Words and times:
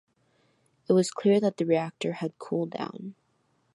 It 0.89 0.93
was 0.93 1.11
clear 1.11 1.39
that 1.39 1.57
the 1.57 1.65
reactor 1.67 2.13
had 2.13 2.39
cool 2.39 2.65
down. 2.65 3.13